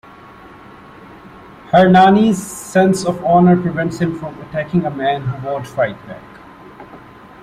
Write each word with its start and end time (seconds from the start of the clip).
Hernani's 1.71 2.41
sense 2.43 3.05
of 3.05 3.23
honor 3.23 3.55
prevents 3.55 3.99
him 3.99 4.17
from 4.17 4.33
attacking 4.41 4.83
a 4.83 4.89
man 4.89 5.21
who 5.21 5.45
won't 5.47 5.67
fight 5.67 5.93
back. 6.07 6.23